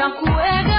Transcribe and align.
Dhexe 0.00 0.69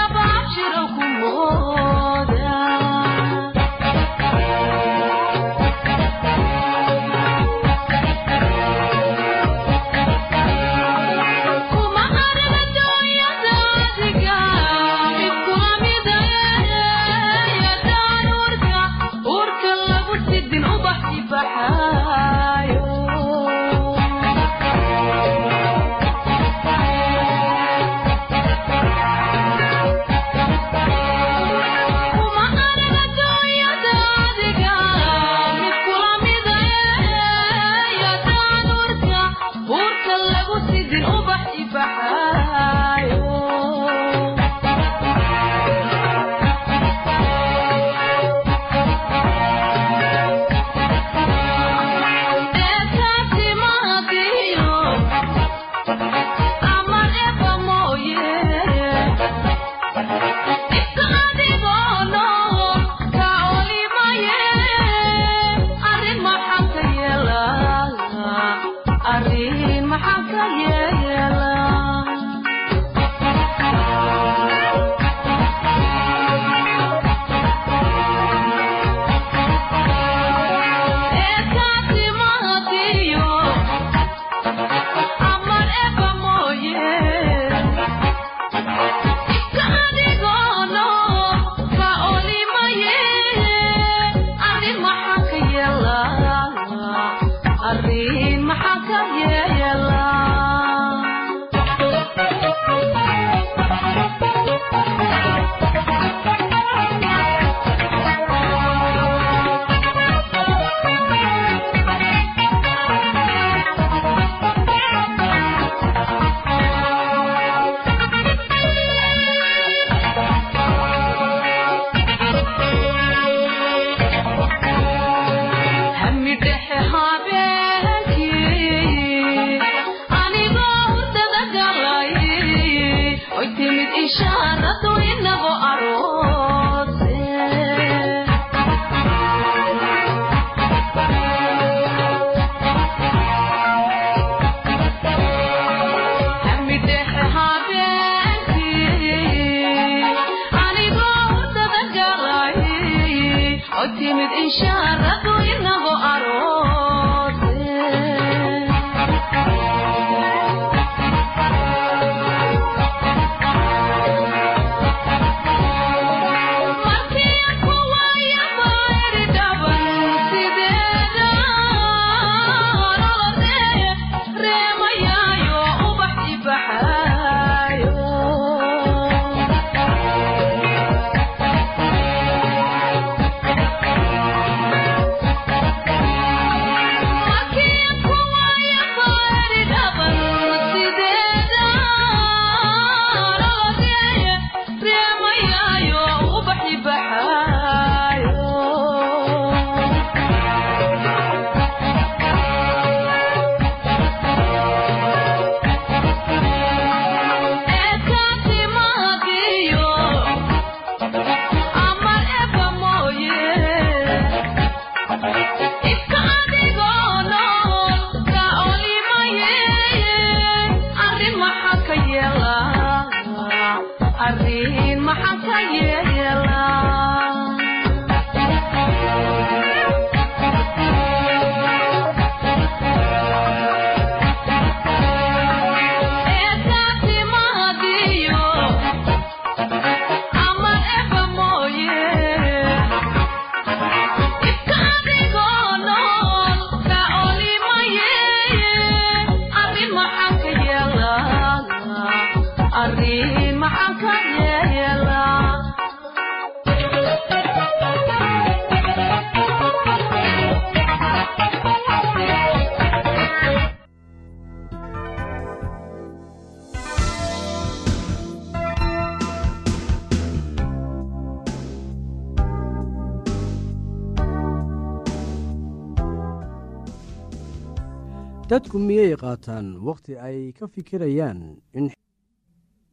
dadku 278.52 278.78
miyay 278.80 279.16
qaataan? 279.24 279.66
Wakhti 279.88 280.14
ay 280.28 280.52
ka 280.58 280.66
fikirayaan 280.68 281.40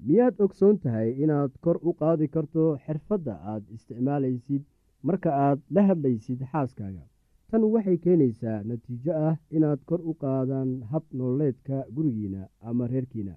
miyaad 0.09 0.35
ogsoon 0.45 0.77
tahay 0.83 1.09
inaad 1.25 1.53
kor 1.65 1.77
u 1.89 1.91
qaadi 2.01 2.27
karto 2.35 2.65
xirfadda 2.85 3.35
aad 3.53 3.65
isticmaalaysid 3.77 4.63
marka 5.07 5.31
aad 5.47 5.59
la 5.75 5.83
hadlaysid 5.89 6.41
xaaskaaga? 6.53 7.05
Tan 7.51 7.63
waxay 7.75 7.97
keenaysaa 8.05 8.59
natiijo 8.69 9.13
ah 9.29 9.37
inaad 9.57 9.81
kor 9.89 10.01
u 10.11 10.13
qaadaan 10.23 10.71
hab 10.91 11.05
nololeedka 11.19 11.77
gurigiina 11.95 12.43
ama 12.69 12.85
reerkiina. 12.93 13.35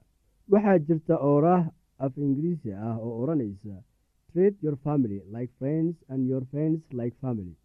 Waxaa 0.51 0.77
jirta 0.87 1.15
ooraah 1.29 1.63
af 2.05 2.13
ingiriisi 2.25 2.71
ah 2.87 2.95
oo 3.05 3.13
odhanaysa 3.23 3.75
trade 4.33 4.57
your 4.63 4.77
family 4.85 5.19
like 5.35 5.51
friends 5.59 5.95
and 6.11 6.21
your 6.29 6.43
friends 6.51 6.81
like 6.99 7.15
family 7.23 7.55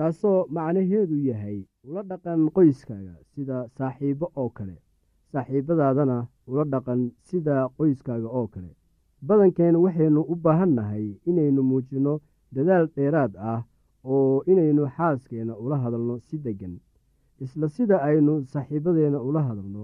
taasoo 0.00 0.46
macnaheedu 0.56 1.16
yahay 1.28 1.58
ula 1.88 2.02
dhaqan 2.10 2.40
qoyskaaga 2.56 3.14
sida 3.34 3.56
saaxiibbo 3.76 4.26
oo 4.42 4.48
kale. 4.56 4.76
Saaxiibbadaadana 5.32 6.16
ula 6.50 6.64
dhaqan 6.72 7.00
sida 7.28 7.56
qoyskaaga 7.76 8.28
oo 8.38 8.46
kale. 8.54 8.70
Badankeen 9.26 9.76
waxaynu 9.84 10.20
u 10.32 10.34
baahan 10.44 10.72
nahay 10.78 11.06
inaynu 11.30 11.62
muujinno 11.70 12.14
dadaal 12.54 12.86
dheeraad 12.96 13.32
ah 13.52 13.60
oo 14.12 14.42
inaynu 14.52 14.82
xaaskeenna 14.96 15.54
ula 15.64 15.76
hadalno 15.82 16.14
si 16.26 16.36
deggan. 16.44 16.74
Isla 17.44 17.68
sida 17.76 17.96
aynu 18.08 18.32
saaxiibbadeenna 18.52 19.20
ula 19.28 19.42
hadalno 19.48 19.82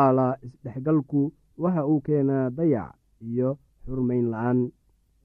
aalaa 0.00 0.34
isdhexgalku 0.46 1.20
waxa 1.62 1.86
uu 1.90 2.00
keenaa 2.06 2.50
dayac 2.58 2.94
iyo 3.30 3.50
xurmayn 3.84 4.26
la'aan. 4.32 4.60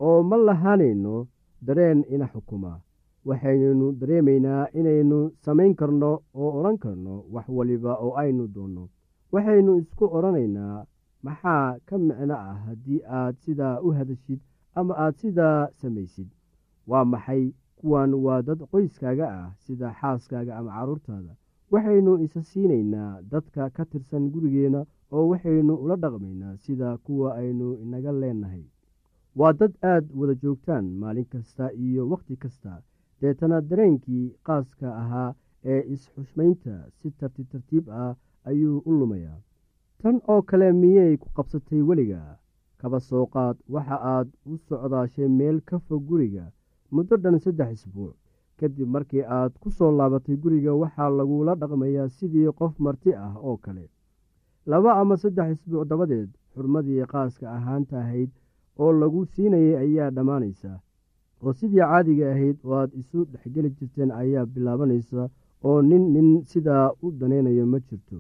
Oo 0.05 0.19
ma 0.29 0.37
lahaanayno 0.47 1.15
dareen 1.65 1.99
ina 2.13 2.27
xukuma 2.33 2.71
waxaynaynu 3.27 3.91
dareemaynaa 3.99 4.63
inaynu 4.79 5.19
samayn 5.45 5.75
karno 5.79 6.11
oo 6.33 6.51
odhan 6.59 6.77
karno 6.83 7.13
wax 7.33 7.47
waliba 7.57 7.91
oo 8.05 8.13
aynu 8.21 8.47
doonno. 8.55 8.83
Waxaynu 9.33 9.71
isku 9.81 10.05
odhanaynaa 10.17 10.85
maxaa 11.25 11.77
ka 11.87 11.97
micno 11.97 12.35
ah 12.49 12.57
haddii 12.65 13.01
aad 13.19 13.35
sidaa 13.43 13.75
u 13.85 13.91
hadashid 13.97 14.39
ama 14.75 14.93
aad 15.03 15.15
sidaa 15.21 15.59
samaysid? 15.81 16.27
Waa 16.89 17.05
maxay 17.05 17.43
kuwan 17.79 18.11
waa 18.25 18.41
dad 18.47 18.59
qoyskaaga 18.71 19.27
ah 19.39 19.47
sida 19.65 19.87
xaaskaaga 19.99 20.57
ama 20.59 20.71
carruurtaada 20.77 21.33
waxaynu 21.71 22.11
isa 22.25 22.41
siinaynaa 22.49 23.21
dadka 23.31 23.69
ka 23.75 23.83
tirsan 23.91 24.29
gurigeenna 24.33 24.81
oo 25.11 25.25
waxaynu 25.31 25.73
ula 25.83 25.95
dhaqmaynaa 26.03 26.57
sida 26.63 26.97
kuwa 27.05 27.35
aynu 27.41 27.67
inaga 27.83 28.11
leenahay. 28.21 28.63
Waa 29.39 29.53
dad 29.59 29.73
aad 29.91 30.05
wada 30.19 30.33
joogtaan 30.43 30.85
maalin 31.01 31.25
kasta 31.33 31.65
iyo 31.73 32.09
wakhti 32.11 32.35
kasta 32.43 32.81
deetana 33.21 33.57
dareenkii 33.69 34.25
qaaska 34.47 34.87
ahaa 35.01 35.29
ee 35.71 35.81
is-xushmaynta 35.93 36.75
si 36.97 37.11
tartiib 37.19 37.47
tartiib 37.53 37.85
ah 38.03 38.15
ayuu 38.49 38.77
u 38.89 38.91
lumayaa. 38.99 39.39
Tan 40.01 40.17
oo 40.33 40.41
kale 40.49 40.67
miyay 40.81 41.13
ku 41.21 41.27
qabsatay 41.35 41.81
weliga? 41.89 42.21
Kaba 42.79 42.99
soo 42.99 43.25
qaad 43.33 43.57
waxa 43.73 43.97
aad 44.13 44.27
u 44.51 44.57
socdaashay 44.67 45.27
meel 45.39 45.57
ka 45.69 45.77
fog 45.85 46.01
guriga 46.09 46.45
muddo 46.91 47.15
dhan 47.23 47.37
saddex 47.43 47.71
isbuuc. 47.73 48.15
Kadib 48.59 48.87
markii 48.93 49.21
aad 49.37 49.53
ku 49.61 49.69
soo 49.77 49.91
laabatay 49.99 50.35
guriga 50.43 50.71
waxaa 50.81 51.09
lagula 51.19 51.53
dhaqmayaa 51.61 52.09
sidii 52.17 52.51
qof 52.59 52.73
marti 52.85 53.11
ah 53.25 53.33
oo 53.47 53.57
kale. 53.65 53.85
Laba 54.65 54.91
ama 55.01 55.15
saddex 55.23 55.49
isbuuc 55.55 55.87
dabadeed 55.89 56.29
xurmadii 56.53 57.05
qaaska 57.11 57.45
ahaanta 57.57 57.95
ahayd 58.03 58.29
oo 58.83 58.91
lagu 59.01 59.21
siinayay 59.33 59.75
ayaa 59.83 60.09
dhammaanaysa 60.15 60.71
oo 61.43 61.53
sidii 61.59 61.79
caadiga 61.89 62.25
ahayd 62.33 62.57
oo 62.65 62.73
aad 62.81 62.91
isu 63.01 63.19
dhexgeli 63.31 63.69
jirteen 63.77 64.11
ayaa 64.21 64.45
bilaabanaysa 64.53 65.29
oo 65.67 65.79
nin 65.89 66.03
nin 66.13 66.29
sidaa 66.51 66.85
u 67.03 67.11
danaynayo 67.19 67.65
ma 67.73 67.79
jirto. 67.87 68.17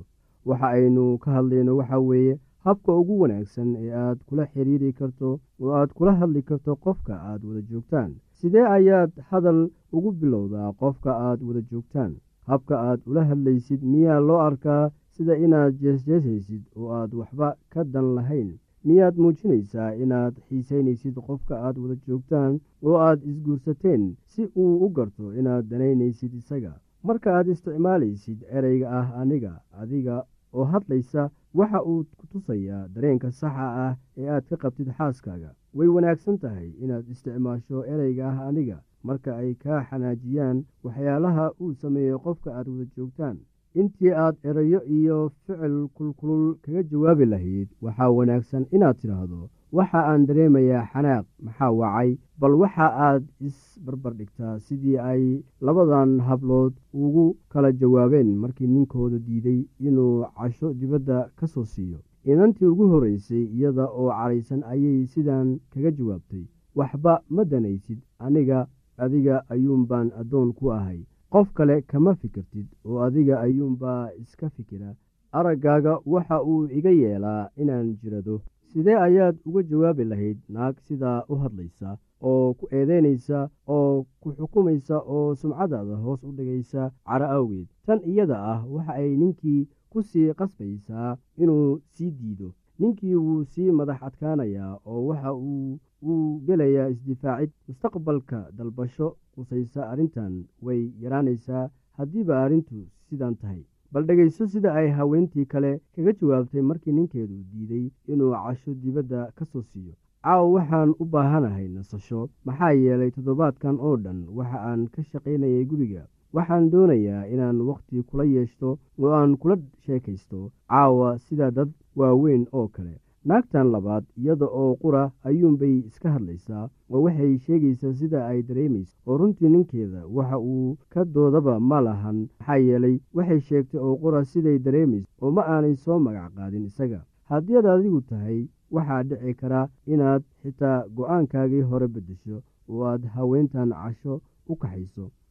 Waxa 0.47 0.67
aynu 0.77 1.03
ka 1.23 1.29
hadlayno 1.35 1.71
waxaa 1.79 1.99
weeye 2.09 2.33
habka 2.65 2.91
ugu 3.01 3.13
wanaagsan 3.21 3.69
ee 3.83 3.91
aad 4.05 4.19
kula 4.27 4.43
xiriiri 4.51 4.93
karto 4.99 5.29
oo 5.61 5.71
aad 5.79 5.89
kula 5.97 6.11
hadli 6.19 6.41
karto 6.49 6.71
qofka 6.83 7.13
aad 7.29 7.41
wada 7.47 7.61
joogtaan. 7.69 8.11
Sidee 8.39 8.65
ayaad 8.77 9.11
hadal 9.29 9.59
ugu 9.95 10.09
bilowdaa 10.19 10.69
qofka 10.81 11.11
aad 11.27 11.39
wada 11.47 11.61
joogtaan? 11.71 12.11
Habka 12.49 12.75
aad 12.89 12.99
ula 13.09 13.21
hadlaysid 13.29 13.81
miyaa 13.91 14.19
loo 14.27 14.39
arkaa 14.49 14.83
sida 15.15 15.33
inaad 15.45 15.73
jeesjeesaysid 15.81 16.63
oo 16.77 16.89
aad 16.99 17.11
waxba 17.19 17.47
ka 17.73 17.81
dan 17.93 18.07
lahayn 18.15 18.49
miyaad 18.85 19.15
muujinaysaa 19.23 19.91
inaad 20.03 20.35
xiisaynaysid 20.47 21.15
qofka 21.27 21.55
aad 21.65 21.77
wada 21.81 21.95
joogtaan 22.07 22.59
oo 22.87 22.95
aad 23.07 23.19
isguursateen 23.29 24.03
si 24.33 24.43
uu 24.55 24.73
u 24.85 24.89
garto 24.89 25.33
inaad 25.39 25.65
danaynaysid 25.71 26.33
isaga. 26.33 26.73
Marka 27.03 27.29
aad 27.37 27.47
isticmaalaysid 27.53 28.39
ereyga 28.57 28.87
ah 28.99 29.07
aniga 29.21 29.53
adiga 29.81 30.15
oo 30.53 30.63
hadlaysa 30.73 31.29
waxa 31.59 31.79
uu 31.91 32.03
ku 32.19 32.25
tusayaa 32.31 32.87
dareenka 32.93 33.31
saxa 33.31 33.67
ah 33.87 33.93
ee 34.17 34.29
aad 34.29 34.45
ka 34.49 34.55
qabtid 34.63 34.89
xaaskaaga. 34.97 35.51
Way 35.77 35.87
wanaagsan 35.95 36.37
tahay 36.43 36.69
inaad 36.83 37.05
isticmaasho 37.13 37.85
ereyga 37.93 38.23
ah 38.31 38.47
aniga. 38.47 38.77
Marka 39.03 39.31
ay 39.41 39.53
kaa 39.63 39.81
xanaajiyaan 39.89 40.57
waxyaalaha 40.83 41.45
uu 41.61 41.73
sameeyo 41.73 42.19
qofka 42.25 42.49
aad 42.57 42.67
wada 42.71 42.85
joogtaan 42.95 43.37
intii 43.79 44.11
aad 44.23 44.35
erayo 44.49 44.79
iyo 44.97 45.17
ficil 45.45 45.87
kulkulul 45.95 46.55
kaga 46.63 46.83
jawaabi 46.91 47.25
lahayd 47.33 47.69
waxaa 47.81 48.09
wanaagsan 48.17 48.65
inaad 48.75 48.97
tidhaahdo 49.01 49.49
waxa 49.77 49.99
aan 50.11 50.25
dareemayaa 50.27 50.85
xanaaq 50.93 51.25
maxaa 51.45 51.71
wacay? 51.79 52.09
Bal 52.39 52.53
waxa 52.61 52.87
aad 53.07 53.23
isbarbardhigtaa 53.47 54.59
sidii 54.65 54.97
ay 55.11 55.23
labadan 55.61 56.19
hablood 56.27 56.73
ugu 56.93 57.25
kala 57.51 57.71
jawaabeen 57.71 58.29
markii 58.43 58.67
ninkooda 58.67 59.17
diiday 59.27 59.59
inuu 59.87 60.25
casho 60.37 60.73
dibadda 60.79 61.29
ka 61.37 61.47
soo 61.47 61.63
siiyo. 61.73 61.99
Inantii 62.25 62.65
ugu 62.73 62.87
horreysay 62.91 63.43
iyada 63.55 63.85
oo 63.99 64.09
caraysan 64.11 64.63
ayay 64.71 65.05
sidan 65.13 65.59
kaga 65.73 65.91
jawaabtay 65.97 66.43
waxba 66.75 67.13
ma 67.29 67.43
danaysid 67.51 67.99
aniga 68.25 68.67
adiga 69.03 69.35
ayuunbaan 69.53 70.11
addoon 70.19 70.53
ku 70.53 70.71
ahay 70.77 70.99
qof 71.33 71.47
kale 71.57 71.75
kama 71.89 72.11
fikirtid 72.21 72.67
oo 72.87 72.97
adiga 73.05 73.35
ayuunbaa 73.45 74.03
iska 74.21 74.49
fikira 74.55 74.89
araggaaga 75.37 75.93
waxa 76.13 76.37
uu 76.51 76.63
iga 76.77 76.89
yeelaa 77.01 77.49
inaan 77.61 77.89
jirado. 78.01 78.35
Sidee 78.71 78.95
ayaad 79.07 79.35
uga 79.47 79.61
jawaabi 79.69 80.03
lahayd 80.11 80.37
naag 80.53 80.75
sidaa 80.87 81.19
u 81.31 81.35
hadlaysa 81.43 81.89
oo 82.29 82.53
ku 82.59 82.65
eedeynaysa 82.77 83.39
oo 83.75 84.05
ku 84.21 84.27
xukumaysa 84.37 84.97
oo 85.15 85.35
sumcadaada 85.41 85.95
hoos 86.03 86.21
u 86.27 86.31
dhigaysa 86.37 86.81
caro 87.07 87.25
awgeed? 87.35 87.67
Tan 87.85 87.99
iyada 88.11 88.37
ah 88.53 88.59
waxa 88.73 88.93
ay 89.01 89.11
ninkii 89.21 89.61
ku 89.91 89.99
sii 90.09 90.33
qasbaysaa 90.39 91.09
inuu 91.43 91.79
sii 91.93 92.11
diido 92.19 92.47
ninkii 92.81 93.15
wuu 93.25 93.43
sii 93.53 93.71
madax 93.79 94.03
adkaanayaa 94.07 94.73
oo 94.91 95.01
waxa 95.09 95.33
uu 95.33 95.79
uu 96.11 96.39
gelayaa 96.47 96.87
isdifaacid 96.93 97.51
mustaqbalka 97.67 98.39
dalbasho 98.57 99.07
qusaysa 99.35 99.89
arrintan 99.91 100.33
way 100.65 100.81
yaraanaysaa 101.03 101.69
haddiiba 101.97 102.43
arrintu 102.43 102.79
sidan 103.09 103.35
tahay. 103.41 103.61
Bal 103.91 104.03
dhegayso 104.07 104.47
sida 104.47 104.73
ay 104.79 104.87
haweentii 104.97 105.45
kale 105.53 105.71
kaga 105.95 106.11
jawaabtay 106.19 106.61
markii 106.69 106.91
ninkeedu 106.97 107.37
diiday 107.51 107.85
inuu 108.11 108.31
casho 108.43 108.73
dibadda 108.83 109.31
ka 109.35 109.45
soo 109.45 109.61
siiyo. 109.61 109.93
Caawa 110.23 110.47
waxaan 110.55 110.93
u 111.01 111.05
baahanahay 111.13 111.67
nasasho. 111.67 112.29
Maxaa 112.45 112.71
yeelay 112.71 113.11
toddobaadkan 113.11 113.77
oo 113.87 113.97
dhan 114.03 114.19
waxa 114.37 114.59
aan 114.69 114.87
ka 114.93 115.03
shaqaynayay 115.03 115.65
guriga 115.71 116.03
waxaan 116.35 116.69
doonayaa 116.71 117.25
inaan 117.33 117.61
wakhti 117.69 118.03
kula 118.09 118.23
yeeshto 118.33 118.69
oo 118.99 119.11
aan 119.19 119.37
kula 119.41 119.55
sheekaysto 119.85 120.39
caawa 120.71 121.17
sida 121.25 121.51
dad 121.51 121.69
waaweyn 121.99 122.45
oo 122.51 122.67
kale. 122.75 122.95
Naagtan 123.29 123.67
labaad 123.73 124.03
iyada 124.21 124.45
oo 124.61 124.75
qura 124.83 125.01
ayuunbay 125.27 125.75
iska 125.89 126.09
hadlaysaa 126.15 126.69
oo 126.91 127.01
waxay 127.05 127.33
sheegaysaa 127.45 127.93
sida 127.99 128.19
ay 128.27 128.39
dareemayso. 128.47 128.95
Oo 129.07 129.17
runtii 129.17 129.49
ninkeeda 129.49 130.01
waxa 130.15 130.37
uu 130.39 130.77
ka 130.93 131.05
doodaba 131.05 131.59
ma 131.59 131.81
lahan 131.87 132.17
maxaa 132.39 132.57
yeelay 132.67 132.95
waxay 133.17 133.39
sheegtay 133.49 133.79
oo 133.85 133.95
qura 134.03 134.23
siday 134.31 134.57
dareemayso 134.65 135.07
oo 135.21 135.31
ma 135.35 135.41
aanay 135.53 135.75
soo 135.75 135.99
magac 136.05 136.33
qaadin 136.35 136.65
isaga. 136.65 137.01
Haddii 137.29 137.57
ad 137.59 137.65
adigu 137.73 138.01
tahay 138.09 138.39
waxaa 138.75 139.03
dhici 139.09 139.33
karaa 139.41 139.67
inaad 139.93 140.23
xitaa 140.41 140.77
go'aankaagii 140.95 141.61
hore 141.69 141.87
beddesho 141.93 142.37
oo 142.69 142.83
aad 142.91 143.03
haweentan 143.15 143.69
casho 143.81 144.13
u 144.51 144.55
kaxayso 144.61 145.05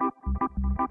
Thank 0.00 0.14
you. 0.80 0.89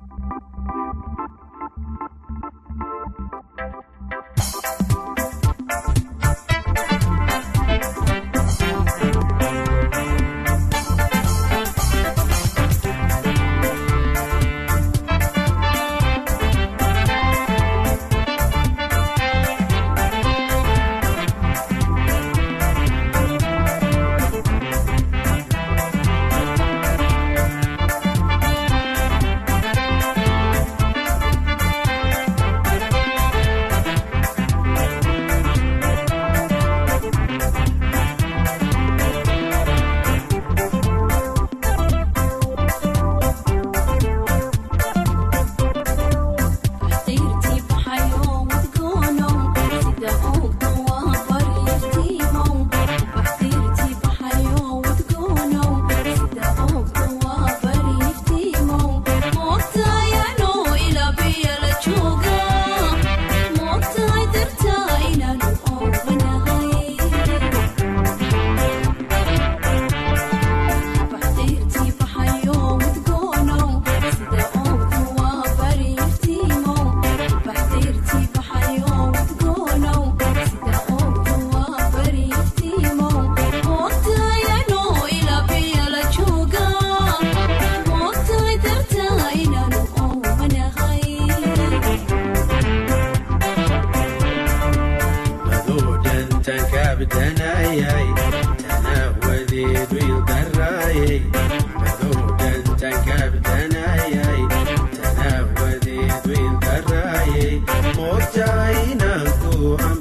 fiican 109.77 109.98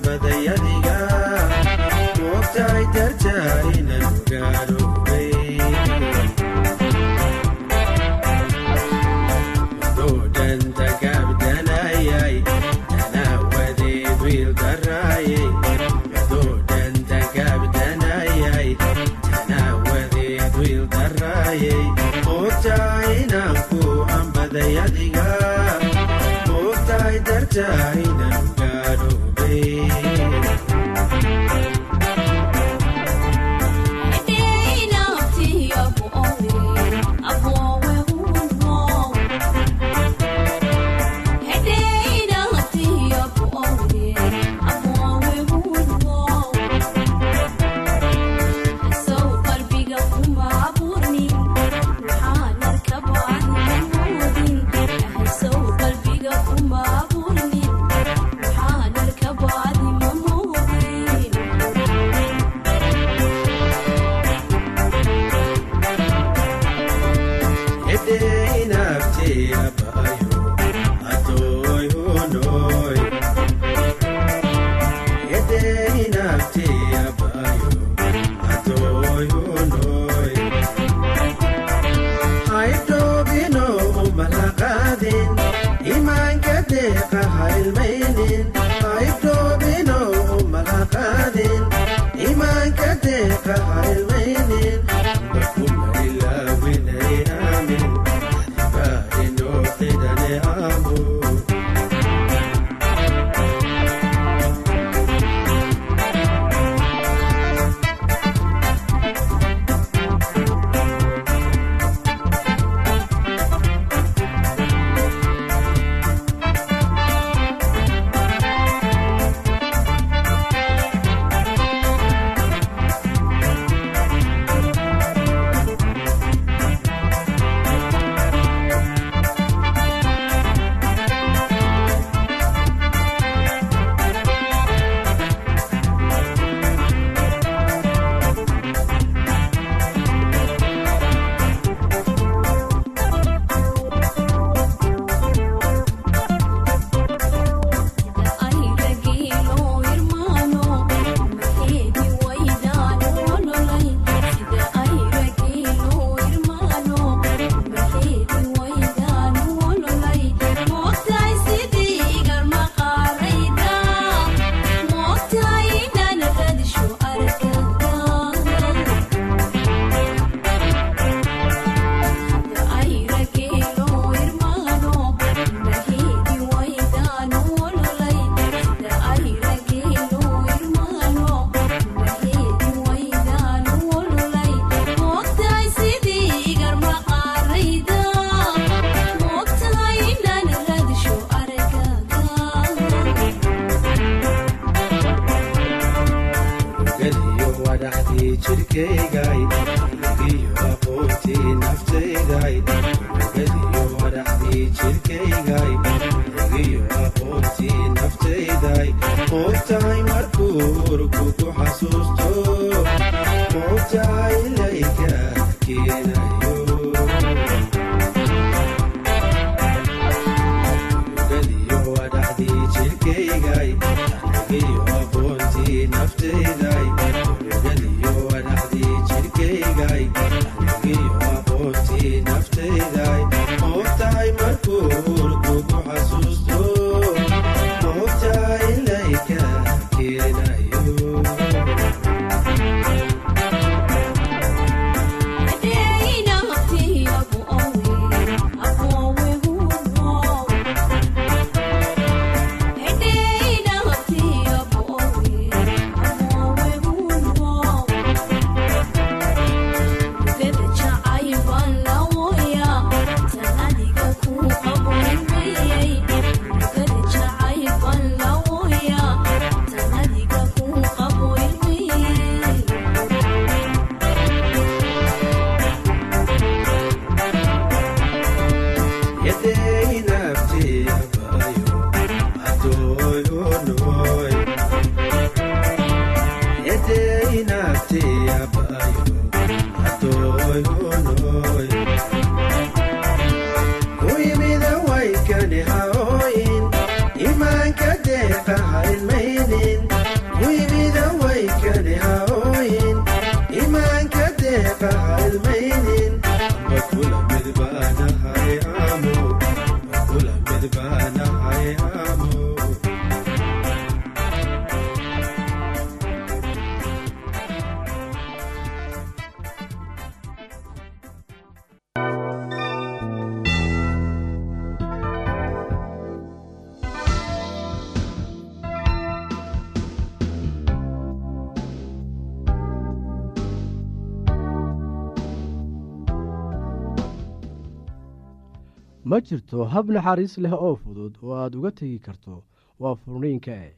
ma 339.08 339.18
jirto 339.26 339.64
hab 339.72 339.86
naxariis 339.96 340.34
leh 340.44 340.52
oo 340.66 340.74
fudud 340.82 341.14
oo 341.22 341.34
aad 341.42 341.54
uga 341.58 341.70
tegi 341.78 341.98
karto 342.06 342.34
waa 342.80 342.94
furniinka. 343.02 343.54
E 343.68 343.72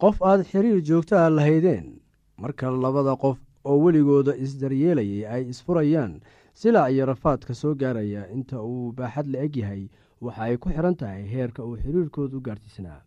qof 0.00 0.16
aad 0.30 0.40
xiriir 0.50 0.78
joogto 0.88 1.14
ah 1.24 1.30
lahaydeen 1.36 1.86
marka 2.42 2.66
labada 2.84 3.14
qof 3.24 3.38
oo 3.68 3.76
weligooda 3.84 4.32
isdaryeelayay 4.44 5.22
ay 5.34 5.42
isfurayaan 5.52 6.12
silac 6.60 6.90
iyo 6.92 7.04
rafaadka 7.12 7.52
soo 7.60 7.74
gaaraya 7.80 8.22
inta 8.36 8.56
uu 8.70 8.92
baaxad 8.98 9.26
la 9.32 9.38
eg 9.46 9.54
yahay 9.62 9.82
waxa 10.24 10.42
ay 10.48 10.56
ku 10.62 10.68
xidhan 10.74 10.96
tahay 11.00 11.22
heerka 11.34 11.60
uu 11.68 11.76
xiriirkoodu 11.82 12.40
gaarsiisnaa 12.46 13.00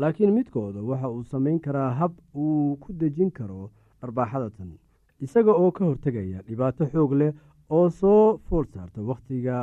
laakiin 0.00 0.32
midkooda 0.38 0.80
waxa 0.90 1.08
uu 1.14 1.22
samayn 1.32 1.58
karaa 1.66 1.90
hab 2.00 2.12
uu 2.42 2.76
ku 2.82 2.88
dejin 3.00 3.30
karo 3.38 3.70
dharbaaxada 4.00 4.48
tan 4.56 4.70
isaga 5.24 5.52
oo 5.62 5.70
ka 5.76 5.82
hortegaya 5.88 6.38
dhibaato 6.46 6.84
xoog 6.92 7.12
leh 7.20 7.32
oo 7.76 7.88
soo 8.00 8.38
fool 8.48 8.64
saarta 8.74 9.00
wakhtiga 9.10 9.56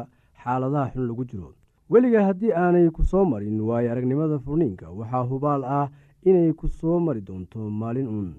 xaaladaha 0.44 0.92
xun 0.94 1.08
lagu 1.10 1.24
jiro. 1.32 1.50
Weliga 1.92 2.22
haddii 2.28 2.52
aanay 2.64 2.88
ku 2.96 3.04
soo 3.12 3.26
marin 3.32 3.60
waayo 3.68 3.92
aragnimada 3.92 4.40
furniinka 4.46 4.88
waxaa 5.00 5.24
hubaal 5.32 5.64
ah 5.80 5.88
inay 6.30 6.54
ku 6.60 6.68
soo 6.68 7.00
mari 7.06 7.22
doonto 7.28 7.60
maalin 7.82 8.08
uun 8.16 8.30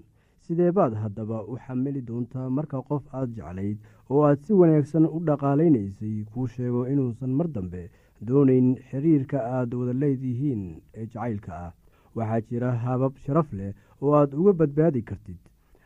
sidee 0.45 0.71
baad 0.77 0.95
haddaba 1.03 1.39
u 1.53 1.55
xamili 1.65 2.01
doontaa 2.09 2.49
marka 2.57 2.79
qof 2.89 3.05
aad 3.19 3.31
jeclayd 3.37 3.79
oo 4.11 4.23
aad 4.29 4.39
si 4.45 4.53
wanaagsan 4.61 5.05
u 5.17 5.19
dhaqaalaynaysay 5.27 6.17
kuu 6.33 6.47
sheego 6.55 6.81
inuusan 6.93 7.31
mar 7.39 7.49
dambe 7.55 7.83
doonayn 8.27 8.69
xiriirka 8.89 9.39
aad 9.57 9.71
wada 9.79 9.93
leedihiin 10.03 10.63
ee 10.95 11.07
jacaylka 11.13 11.53
ah. 11.67 11.73
Waxaa 12.17 12.41
jira 12.49 12.71
habab 12.85 13.13
sharaf 13.25 13.49
leh 13.59 13.73
oo 14.03 14.13
aad 14.21 14.31
uga 14.41 14.53
badbaadi 14.61 15.03
kartid 15.09 15.39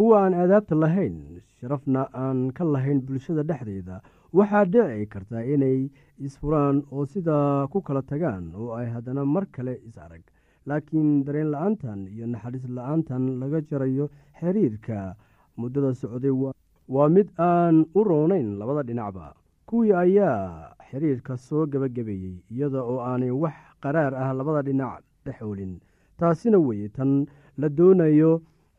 kuwa 0.00 0.24
aan 0.24 0.34
aadaabta 0.34 0.74
lahayn 0.82 1.16
sharafna 1.60 2.08
aan 2.16 2.38
ka 2.56 2.64
lahayn 2.64 3.00
bulshada 3.04 3.42
dhexdeeda 3.44 4.00
waxaa 4.32 4.64
dhici 4.64 5.06
karta 5.12 5.44
inay 5.44 5.90
isfuraan 6.26 6.76
oo 6.92 7.04
sidaa 7.12 7.66
ku 7.72 7.78
kala 7.86 8.00
tagaan 8.10 8.44
oo 8.56 8.72
ay 8.78 8.86
haddana 8.94 9.24
mar 9.34 9.44
kale 9.52 9.74
is 9.88 9.98
arag. 10.04 10.24
Laakiin 10.68 11.24
dareen 11.24 11.50
la'aantan 11.52 12.08
iyo 12.14 12.24
naxariis 12.32 12.64
la'aantan 12.76 13.24
laga 13.40 13.60
jarayo 13.68 14.08
xiriirka 14.40 14.98
muddada 15.60 15.92
socday 16.00 16.32
waa 16.94 17.08
mid 17.16 17.28
aan 17.36 17.84
u 17.98 18.00
roonayn 18.04 18.56
labada 18.60 18.82
dhinacba. 18.88 19.34
Kuwii 19.68 19.92
ayaa 19.92 20.72
xiriirka 20.88 21.36
soo 21.36 21.66
gebagabeeyey 21.72 22.40
iyada 22.54 22.80
oo 22.90 22.98
aanay 23.04 23.30
wax 23.42 23.56
qaraar 23.82 24.12
ah 24.22 24.32
labada 24.32 24.62
dhinac 24.68 25.04
dhexoolin 25.26 25.76
taasina 26.18 26.58
weye 26.58 26.88
tan 26.96 27.26
la 27.60 27.68
doonayo 27.68 28.40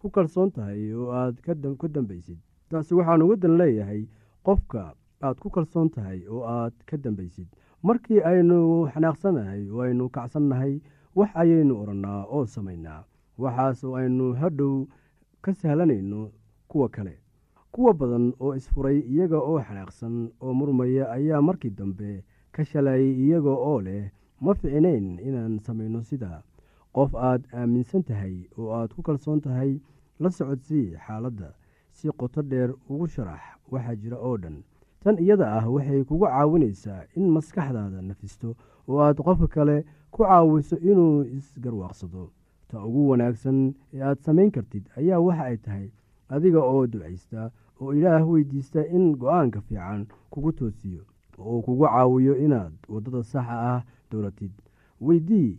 ku 0.00 0.10
kalsoon 0.10 0.50
tahay 0.50 0.92
oo 0.94 1.10
aad 1.12 1.36
ku 1.80 1.86
dambaysid. 1.88 2.38
Taasi 2.70 2.94
waxaan 2.94 3.22
uga 3.22 3.36
dan 3.36 3.56
leeyahay 3.60 4.02
qofka 4.46 4.94
aad 5.22 5.36
ku 5.42 5.48
kalsoon 5.50 5.88
tahay 5.90 6.20
oo 6.28 6.42
aad 6.44 6.74
ka 6.88 6.96
dambaysid. 6.96 7.46
Markii 7.82 8.20
aynu 8.30 8.88
xanaaqsanahay 8.92 9.62
oo 9.70 9.80
aynu 9.86 10.08
kacsannahay 10.14 10.80
wax 11.18 11.30
ayaynu 11.34 11.74
odhannaa 11.82 12.24
oo 12.34 12.46
samaynaa. 12.46 13.04
Waxaas 13.38 13.84
oo 13.84 13.94
aynu 14.00 14.34
hadhow 14.40 14.86
ka 15.42 15.52
sahlanayno 15.54 16.30
kuwa 16.68 16.88
kale. 16.88 17.14
Kuwa 17.72 17.92
badan 17.94 18.32
oo 18.40 18.54
isfuray 18.58 18.98
iyaga 19.12 19.38
oo 19.38 19.58
xanaaqsan 19.66 20.14
oo 20.40 20.52
murmaya 20.54 21.04
ayaa 21.16 21.42
markii 21.42 21.70
dambe 21.70 22.24
ka 22.52 22.64
shalayay 22.64 23.12
iyaga 23.24 23.50
oo 23.50 23.80
leh 23.86 24.10
ma 24.40 24.54
ficinayn 24.54 25.18
inaan 25.18 25.58
samayno 25.58 26.02
sidaa 26.02 26.42
qof 26.98 27.14
aad 27.14 27.42
aaminsan 27.58 28.02
tahay 28.08 28.36
oo 28.58 28.68
aad 28.78 28.90
ku 28.94 29.02
kalsoon 29.02 29.40
tahay 29.40 29.72
la 30.20 30.28
socodsii 30.30 30.96
xaaladda. 31.06 31.48
Si 31.96 32.08
qoto 32.18 32.42
dheer 32.50 32.70
ugu 32.90 33.06
sharax 33.14 33.40
waxaa 33.72 33.94
jira 34.02 34.16
oo 34.28 34.36
dhan. 34.42 34.56
Tan 35.02 35.16
iyada 35.24 35.46
ah 35.58 35.64
waxay 35.74 36.00
kugu 36.08 36.26
caawinaysaa 36.26 37.02
in 37.16 37.26
maskaxdaada 37.34 38.02
nafisto 38.08 38.48
oo 38.88 38.98
aad 39.06 39.16
qofka 39.26 39.46
kale 39.54 39.76
ku 40.10 40.18
caawiso 40.24 40.76
inuu 40.90 41.22
isgarwaaqsado. 41.36 42.24
Ta 42.68 42.76
ugu 42.88 43.08
wanaagsan 43.10 43.58
ee 43.94 44.02
aad 44.08 44.18
samayn 44.26 44.50
kartid 44.50 44.84
ayaa 44.98 45.20
waxa 45.26 45.44
ay 45.50 45.56
tahay 45.56 45.88
adiga 46.34 46.60
oo 46.72 46.86
ducaysta 46.92 47.50
oo 47.80 47.92
ilaah 47.98 48.22
weydiista 48.30 48.80
in 48.96 49.04
go'aanka 49.20 49.60
fiican 49.66 50.06
kugu 50.30 50.52
toosiyo 50.58 51.02
oo 51.38 51.62
kugu 51.62 51.84
caawiyo 51.86 52.34
inaad 52.44 52.72
waddada 52.92 53.22
saxa 53.22 53.56
ah 53.74 53.80
dowlatid 54.10 54.52
weydii 55.06 55.58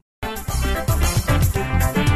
Bye. 1.79 2.10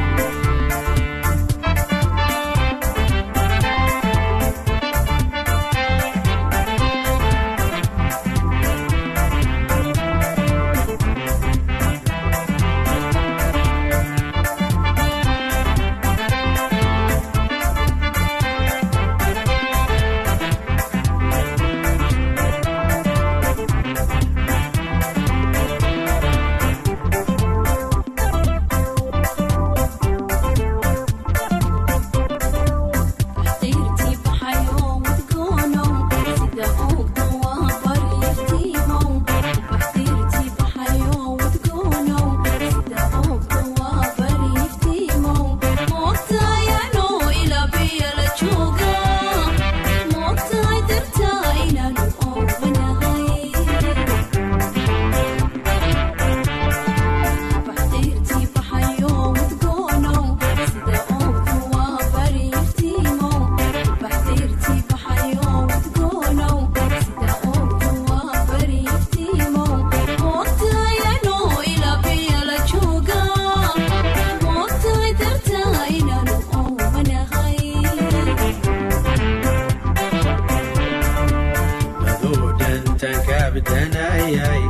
aaay 84.44 84.64